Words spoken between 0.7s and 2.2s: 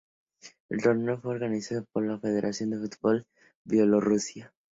torneo fue organizado por la